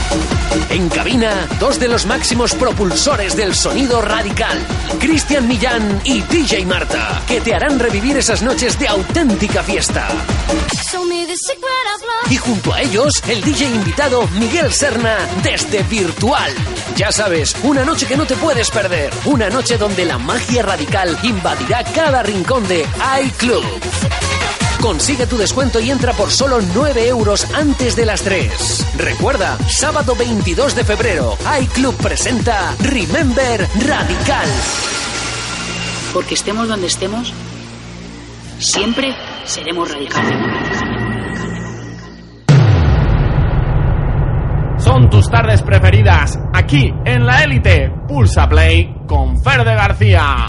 En 0.69 0.89
cabina, 0.89 1.47
dos 1.59 1.79
de 1.79 1.87
los 1.87 2.05
máximos 2.05 2.53
propulsores 2.53 3.35
del 3.35 3.55
sonido 3.55 4.01
radical, 4.01 4.57
Cristian 4.99 5.47
Millán 5.47 6.01
y 6.03 6.21
DJ 6.21 6.65
Marta, 6.65 7.21
que 7.27 7.41
te 7.41 7.53
harán 7.53 7.79
revivir 7.79 8.17
esas 8.17 8.41
noches 8.41 8.77
de 8.79 8.87
auténtica 8.87 9.63
fiesta. 9.63 10.07
Y 12.29 12.37
junto 12.37 12.73
a 12.73 12.81
ellos, 12.81 13.21
el 13.27 13.41
DJ 13.41 13.65
invitado 13.65 14.27
Miguel 14.39 14.71
Serna 14.71 15.17
desde 15.43 15.83
Virtual. 15.83 16.53
Ya 16.95 17.11
sabes, 17.11 17.55
una 17.63 17.83
noche 17.83 18.05
que 18.05 18.17
no 18.17 18.25
te 18.25 18.35
puedes 18.35 18.69
perder. 18.69 19.13
Una 19.25 19.49
noche 19.49 19.77
donde 19.77 20.05
la 20.05 20.17
magia 20.17 20.63
radical 20.63 21.17
invadirá 21.23 21.83
cada 21.83 22.23
rincón 22.23 22.67
de 22.67 22.85
iClub. 23.25 24.30
Consigue 24.81 25.27
tu 25.27 25.37
descuento 25.37 25.79
y 25.79 25.91
entra 25.91 26.11
por 26.13 26.31
solo 26.31 26.59
9 26.73 27.07
euros 27.07 27.45
antes 27.53 27.95
de 27.95 28.03
las 28.03 28.23
3. 28.23 28.95
Recuerda, 28.97 29.57
sábado 29.67 30.15
22 30.15 30.75
de 30.75 30.83
febrero, 30.83 31.37
iClub 31.61 31.95
presenta 31.97 32.75
Remember 32.79 33.67
Radical. 33.87 34.49
Porque 36.13 36.33
estemos 36.33 36.67
donde 36.67 36.87
estemos, 36.87 37.31
siempre 38.57 39.15
seremos 39.45 39.91
radicales. 39.91 40.35
Son 44.79 45.09
tus 45.11 45.29
tardes 45.29 45.61
preferidas 45.61 46.39
aquí 46.53 46.91
en 47.05 47.27
la 47.27 47.43
élite 47.43 47.93
Pulsa 48.07 48.49
Play 48.49 48.95
con 49.07 49.41
Fer 49.43 49.63
de 49.63 49.75
García. 49.75 50.45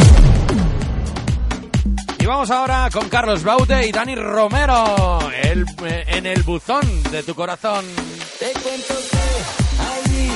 Y 2.22 2.26
vamos 2.26 2.52
ahora 2.52 2.88
con 2.92 3.08
Carlos 3.08 3.42
Baute 3.42 3.84
y 3.88 3.90
Dani 3.90 4.14
Romero 4.14 5.18
el- 5.42 5.64
eh, 5.84 6.04
en 6.06 6.26
el 6.26 6.44
buzón 6.44 6.80
de 7.10 7.24
tu 7.24 7.34
corazón. 7.34 7.84
Te 8.38 8.52
cuento 8.60 8.94
que 9.10 10.08
allí 10.08 10.30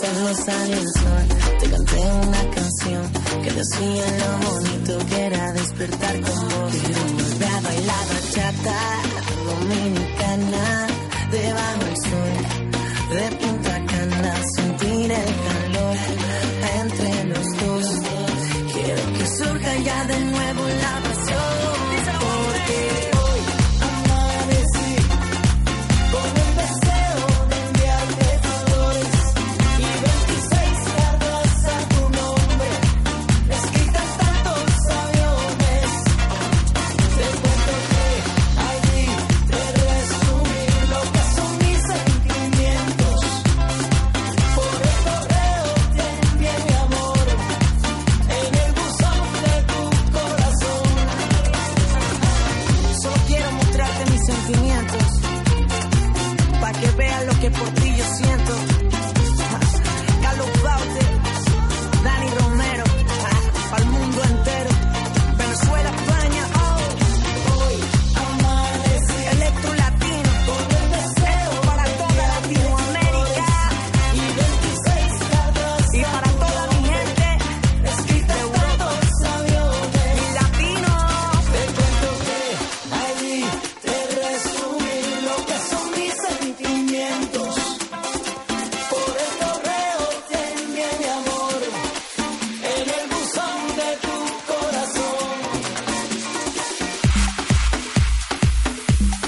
cuando 0.00 0.34
salió 0.34 0.76
el 0.76 0.88
sol, 0.94 1.26
te 1.60 1.70
canté 1.70 2.00
una 2.00 2.50
canción 2.50 3.12
que 3.42 3.50
decía 3.50 4.04
lo 4.18 4.48
bonito 4.48 5.06
que 5.06 5.24
era 5.26 5.52
despertar 5.52 6.20
con 6.20 6.48
vos. 6.48 6.72
Quiero 6.72 7.00
volver 7.12 7.48
a 7.48 7.60
bailar 7.60 8.06
bachata 8.08 8.80
dominicana, 9.44 10.86
debajo 11.30 11.84
del 11.84 11.96
sol, 11.96 12.36
de 13.10 13.36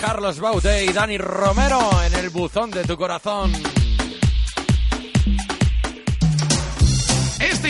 Carlos 0.01 0.41
Baute 0.41 0.85
y 0.85 0.93
Dani 0.93 1.19
Romero 1.19 1.79
en 2.05 2.15
el 2.15 2.31
buzón 2.31 2.71
de 2.71 2.85
tu 2.85 2.97
corazón. 2.97 3.53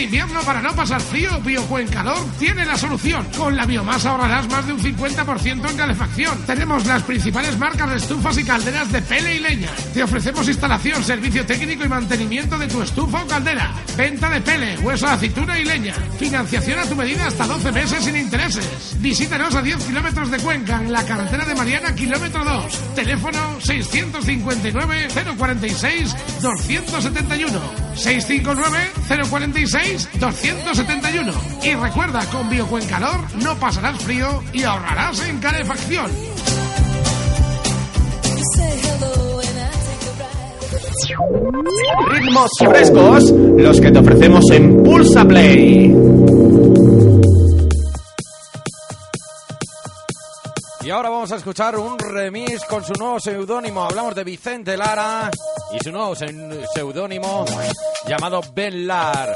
Invierno, 0.01 0.41
para 0.41 0.61
no 0.61 0.73
pasar 0.73 0.99
frío, 0.99 1.39
Biocuencalor 1.41 2.25
tiene 2.39 2.65
la 2.65 2.75
solución. 2.75 3.23
Con 3.37 3.55
la 3.55 3.67
biomasa 3.67 4.09
ahorrarás 4.09 4.49
más 4.49 4.65
de 4.65 4.73
un 4.73 4.79
50% 4.79 5.69
en 5.69 5.77
calefacción. 5.77 6.43
Tenemos 6.47 6.87
las 6.87 7.03
principales 7.03 7.55
marcas 7.59 7.87
de 7.91 7.97
estufas 7.97 8.35
y 8.39 8.43
calderas 8.43 8.91
de 8.91 9.01
pele 9.03 9.35
y 9.35 9.39
leña. 9.39 9.69
Te 9.93 10.01
ofrecemos 10.01 10.47
instalación, 10.47 11.03
servicio 11.03 11.45
técnico 11.45 11.85
y 11.85 11.89
mantenimiento 11.89 12.57
de 12.57 12.67
tu 12.67 12.81
estufa 12.81 13.23
o 13.23 13.27
caldera. 13.27 13.71
Venta 13.95 14.27
de 14.29 14.41
pele, 14.41 14.79
hueso 14.79 15.05
aceituna 15.05 15.59
y 15.59 15.65
leña. 15.65 15.93
Financiación 16.17 16.79
a 16.79 16.85
tu 16.85 16.95
medida 16.95 17.27
hasta 17.27 17.45
12 17.45 17.71
meses 17.71 18.03
sin 18.03 18.15
intereses. 18.15 18.95
Visítanos 18.99 19.53
a 19.53 19.61
10 19.61 19.85
kilómetros 19.85 20.31
de 20.31 20.39
Cuenca, 20.39 20.81
en 20.81 20.91
la 20.91 21.05
carretera 21.05 21.45
de 21.45 21.53
Mariana, 21.53 21.93
kilómetro 21.93 22.43
2. 22.43 22.95
Teléfono 22.95 23.61
659 23.61 25.09
046 25.37 26.15
271. 26.41 27.61
659 27.95 28.91
046 29.29 29.90
271. 30.19 31.33
Y 31.63 31.73
recuerda, 31.75 32.25
con 32.27 32.49
Biocuencalor 32.49 33.19
no 33.43 33.55
pasarás 33.57 33.97
frío 34.01 34.43
y 34.53 34.63
ahorrarás 34.63 35.21
en 35.27 35.39
calefacción. 35.39 36.11
Ritmos 42.09 42.49
frescos, 42.59 43.31
los 43.31 43.79
que 43.81 43.91
te 43.91 43.99
ofrecemos 43.99 44.49
en 44.51 44.83
Pulsa 44.83 45.25
Play. 45.25 45.95
Y 50.83 50.89
ahora 50.89 51.09
vamos 51.09 51.31
a 51.31 51.35
escuchar 51.35 51.77
un 51.77 51.97
remix 51.99 52.65
con 52.65 52.83
su 52.83 52.93
nuevo 52.93 53.19
seudónimo. 53.19 53.83
Hablamos 53.83 54.15
de 54.15 54.23
Vicente 54.23 54.75
Lara 54.75 55.29
y 55.73 55.83
su 55.83 55.91
nuevo 55.91 56.15
se- 56.15 56.33
seudónimo 56.73 57.45
llamado 58.07 58.41
Ben 58.55 58.87
Lar. 58.87 59.35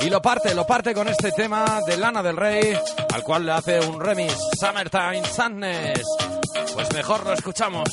Y 0.00 0.10
lo 0.10 0.20
parte, 0.20 0.54
lo 0.54 0.66
parte 0.66 0.94
con 0.94 1.08
este 1.08 1.32
tema 1.32 1.80
de 1.86 1.96
Lana 1.96 2.22
del 2.22 2.36
Rey, 2.36 2.78
al 3.14 3.22
cual 3.22 3.46
le 3.46 3.52
hace 3.52 3.80
un 3.80 4.00
remix, 4.00 4.36
Summertime 4.58 5.24
Sadness. 5.24 6.04
Pues 6.74 6.92
mejor 6.92 7.24
lo 7.24 7.32
escuchamos. 7.32 7.88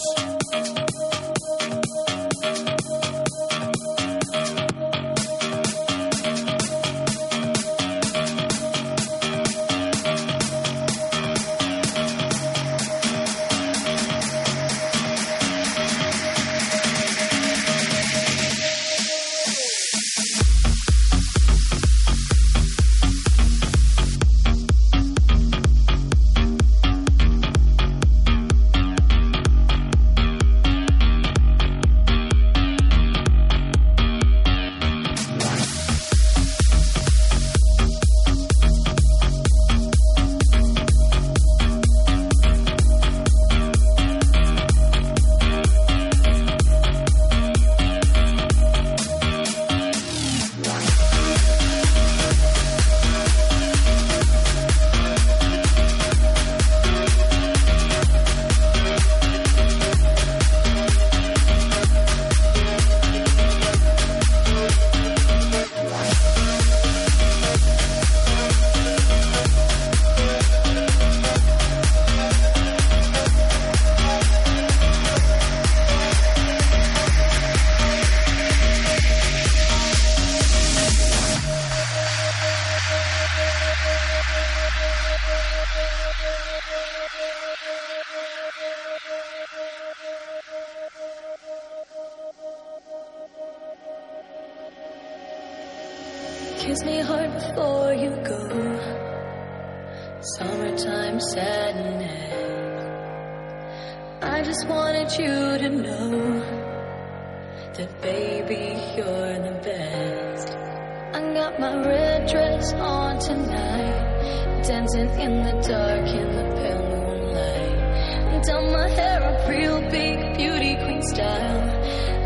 Done 118.45 118.73
my 118.73 118.89
hair 118.89 119.23
up 119.23 119.47
real 119.47 119.79
big, 119.89 120.35
beauty 120.35 120.75
queen 120.75 121.01
style, 121.01 121.61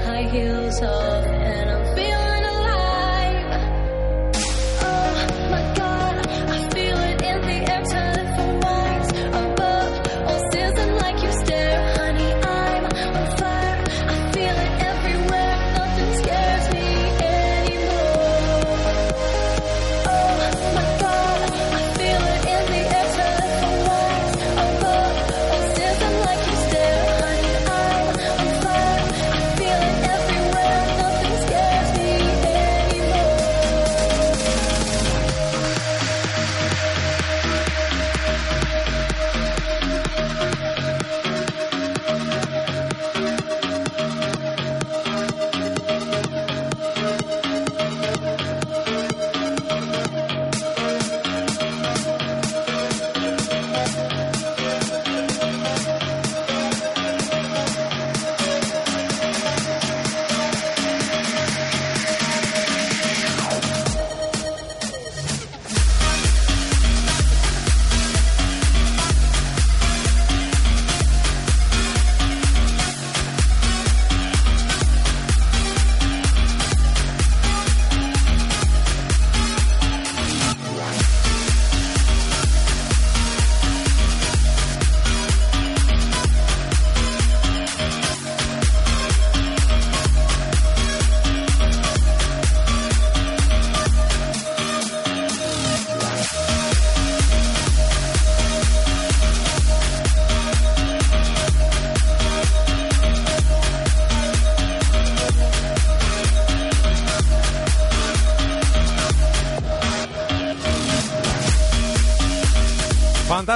high 0.03 0.23
heels 0.23 0.81
off, 0.81 1.25
and 1.27 1.69
I'm 1.69 1.95
feeling 1.95 2.26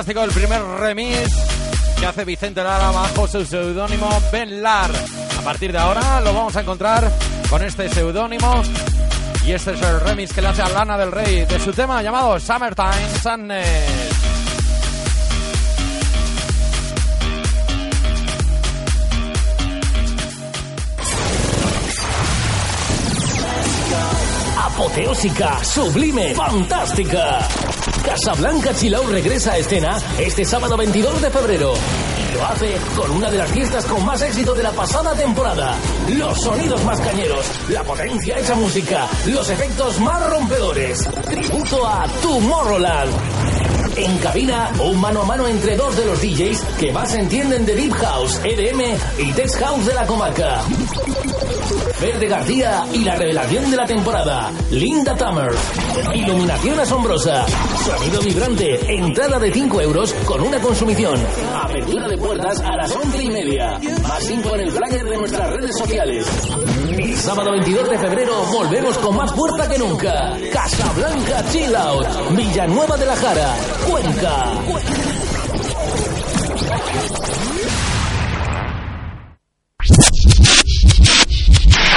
Fantástico 0.01 0.23
el 0.23 0.31
primer 0.31 0.63
remix 0.79 1.31
que 1.99 2.07
hace 2.07 2.25
Vicente 2.25 2.63
Lara 2.63 2.89
bajo 2.89 3.27
su 3.27 3.45
seudónimo 3.45 4.09
Ben 4.31 4.63
Lar. 4.63 4.89
A 5.37 5.41
partir 5.43 5.71
de 5.71 5.77
ahora 5.77 6.19
lo 6.21 6.33
vamos 6.33 6.55
a 6.55 6.61
encontrar 6.61 7.11
con 7.51 7.63
este 7.63 7.87
seudónimo 7.87 8.63
y 9.45 9.51
este 9.51 9.73
es 9.73 9.81
el 9.83 9.99
remix 9.99 10.33
que 10.33 10.41
le 10.41 10.47
hace 10.47 10.63
a 10.63 10.69
Lana 10.69 10.97
del 10.97 11.11
Rey 11.11 11.45
de 11.45 11.59
su 11.59 11.71
tema 11.71 12.01
llamado 12.01 12.39
Summertime 12.39 13.09
Sadness. 13.21 14.09
Apoteósica, 24.57 25.63
sublime, 25.63 26.33
fantástica. 26.33 27.47
Casablanca 28.03 28.73
Chilao 28.73 29.05
regresa 29.07 29.53
a 29.53 29.57
escena 29.57 29.97
este 30.19 30.43
sábado 30.43 30.75
22 30.75 31.21
de 31.21 31.29
febrero. 31.29 31.73
Y 32.17 32.33
lo 32.35 32.45
hace 32.45 32.75
con 32.95 33.11
una 33.11 33.29
de 33.29 33.37
las 33.37 33.51
fiestas 33.51 33.85
con 33.85 34.03
más 34.05 34.21
éxito 34.21 34.53
de 34.53 34.63
la 34.63 34.71
pasada 34.71 35.13
temporada. 35.13 35.75
Los 36.09 36.41
sonidos 36.41 36.83
más 36.83 36.99
cañeros, 36.99 37.45
la 37.69 37.83
potencia 37.83 38.39
hecha 38.39 38.55
música, 38.55 39.07
los 39.27 39.49
efectos 39.49 39.99
más 39.99 40.29
rompedores. 40.29 41.07
Tributo 41.25 41.87
a 41.87 42.07
Tomorrowland. 42.21 43.11
En 43.97 44.17
cabina, 44.19 44.71
un 44.79 44.99
mano 45.01 45.21
a 45.21 45.25
mano 45.25 45.47
entre 45.47 45.75
dos 45.75 45.95
de 45.97 46.05
los 46.05 46.21
DJs 46.21 46.61
que 46.79 46.93
más 46.93 47.13
entienden 47.13 47.65
de 47.65 47.75
Deep 47.75 47.93
House, 47.93 48.39
EDM 48.43 48.97
y 49.19 49.31
Tech 49.33 49.51
House 49.59 49.85
de 49.85 49.93
la 49.93 50.05
comarca. 50.05 50.61
Verde 52.01 52.27
García 52.27 52.83
y 52.91 53.03
la 53.03 53.15
revelación 53.15 53.69
de 53.69 53.77
la 53.77 53.85
temporada, 53.85 54.51
Linda 54.71 55.15
Tamer. 55.15 55.51
Iluminación 56.15 56.79
asombrosa, 56.79 57.45
sonido 57.85 58.21
vibrante, 58.21 58.95
entrada 58.95 59.37
de 59.37 59.51
5 59.51 59.81
euros 59.81 60.11
con 60.25 60.41
una 60.41 60.59
consumición. 60.59 61.13
Apertura 61.53 62.07
de 62.07 62.17
puertas 62.17 62.59
a 62.61 62.75
las 62.75 62.95
11 62.95 63.23
y 63.23 63.29
media. 63.29 63.79
Más 64.01 64.31
info 64.31 64.55
en 64.55 64.61
el 64.61 64.71
flyer 64.71 65.05
de 65.05 65.17
nuestras 65.17 65.49
redes 65.51 65.77
sociales. 65.77 66.25
Sábado 67.17 67.51
22 67.51 67.89
de 67.91 67.99
febrero 67.99 68.45
volvemos 68.51 68.97
con 68.97 69.15
más 69.15 69.31
fuerza 69.33 69.69
que 69.69 69.77
nunca. 69.77 70.37
Casablanca 70.51 71.45
Chill 71.51 71.75
Out, 71.75 72.07
Villanueva 72.35 72.97
de 72.97 73.05
la 73.05 73.15
Jara, 73.15 73.55
Cuenca. 73.87 74.45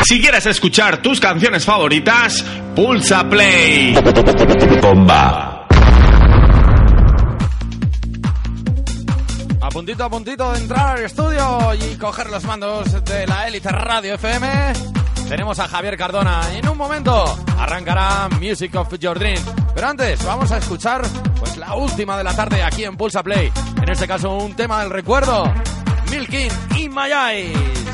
Si 0.07 0.21
quieres 0.21 0.45
escuchar 0.45 1.01
tus 1.01 1.19
canciones 1.19 1.65
favoritas, 1.65 2.45
pulsa 2.77 3.27
play. 3.27 3.95
Bomba. 4.83 5.67
A 9.63 9.69
puntito 9.71 10.05
a 10.05 10.11
puntito 10.11 10.53
de 10.53 10.59
entrar 10.59 10.99
al 10.99 11.05
estudio 11.05 11.73
y 11.75 11.97
coger 11.97 12.29
los 12.29 12.45
mandos 12.45 13.03
de 13.03 13.27
la 13.27 13.49
élite 13.49 13.71
Radio 13.71 14.15
FM. 14.17 14.47
Tenemos 15.27 15.59
a 15.59 15.69
Javier 15.69 15.97
Cardona. 15.97 16.43
En 16.55 16.69
un 16.69 16.77
momento 16.77 17.25
arrancará 17.59 18.29
Music 18.39 18.75
of 18.75 18.93
Your 18.99 19.19
Dream. 19.19 19.43
Pero 19.75 19.89
antes 19.89 20.23
vamos 20.23 20.53
a 20.53 20.59
escuchar 20.59 21.01
pues 21.39 21.57
la 21.57 21.75
última 21.77 22.19
de 22.19 22.25
la 22.25 22.37
tarde 22.37 22.63
aquí 22.63 22.85
en 22.85 22.99
Pulsa 22.99 23.23
Play. 23.23 23.51
En 23.83 23.89
este 23.89 24.07
caso 24.07 24.37
un 24.37 24.55
tema 24.55 24.83
del 24.83 24.91
recuerdo. 24.91 25.51
Milking 26.11 26.51
y 26.77 26.91
Eyes. 26.93 27.94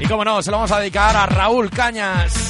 Y 0.00 0.06
como 0.06 0.24
no, 0.24 0.42
se 0.42 0.50
lo 0.50 0.58
vamos 0.58 0.72
a 0.72 0.80
dedicar 0.80 1.16
a 1.16 1.26
Raúl 1.26 1.70
Cañas. 1.70 2.47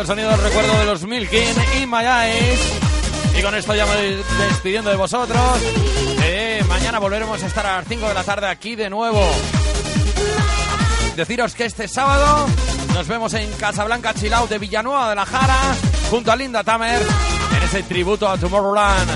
El 0.00 0.06
sonido 0.06 0.30
del 0.30 0.40
recuerdo 0.40 0.78
de 0.78 0.84
los 0.86 1.04
Milking 1.04 1.54
y 1.76 1.82
Eyes. 1.82 2.60
Y 3.38 3.42
con 3.42 3.54
esto 3.54 3.74
ya 3.74 3.84
me 3.84 3.94
voy 3.96 4.24
despidiendo 4.48 4.88
de 4.88 4.96
vosotros. 4.96 5.40
Eh, 6.22 6.64
mañana 6.68 6.98
volveremos 6.98 7.42
a 7.42 7.46
estar 7.46 7.66
a 7.66 7.76
las 7.76 7.88
5 7.88 8.08
de 8.08 8.14
la 8.14 8.24
tarde 8.24 8.46
aquí 8.46 8.76
de 8.76 8.88
nuevo. 8.88 9.20
Deciros 11.16 11.54
que 11.54 11.66
este 11.66 11.86
sábado 11.86 12.46
nos 12.94 13.08
vemos 13.08 13.34
en 13.34 13.50
Casablanca 13.52 14.14
Chilau 14.14 14.48
de 14.48 14.58
Villanueva 14.58 15.10
de 15.10 15.16
la 15.16 15.26
Jara, 15.26 15.58
junto 16.08 16.32
a 16.32 16.36
Linda 16.36 16.64
Tamer, 16.64 17.02
en 17.56 17.62
ese 17.62 17.82
tributo 17.82 18.26
a 18.28 18.38
Tomorrowland. 18.38 19.10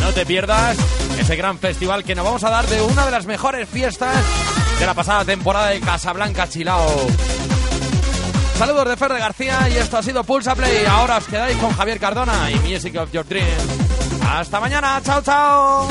No 0.00 0.12
te 0.12 0.26
pierdas 0.26 0.76
ese 1.18 1.36
gran 1.36 1.58
festival 1.58 2.02
que 2.02 2.14
nos 2.16 2.24
vamos 2.24 2.42
a 2.42 2.50
dar 2.50 2.66
de 2.66 2.82
una 2.82 3.04
de 3.04 3.10
las 3.12 3.26
mejores 3.26 3.68
fiestas 3.68 4.16
de 4.80 4.86
la 4.86 4.94
pasada 4.94 5.24
temporada 5.24 5.68
de 5.68 5.80
Casablanca 5.80 6.48
Chilao. 6.48 7.06
Saludos 8.58 8.88
de 8.88 8.96
Fer 8.96 9.12
de 9.12 9.18
García 9.18 9.68
y 9.68 9.76
esto 9.76 9.98
ha 9.98 10.02
sido 10.02 10.22
Pulsa 10.24 10.54
Play. 10.54 10.84
Ahora 10.86 11.16
os 11.18 11.26
quedáis 11.26 11.56
con 11.58 11.72
Javier 11.72 11.98
Cardona 11.98 12.50
y 12.50 12.58
Music 12.60 12.96
of 12.96 13.10
Your 13.12 13.26
Dreams. 13.26 13.48
Hasta 14.28 14.60
mañana, 14.60 15.00
chao, 15.04 15.20
chao. 15.22 15.88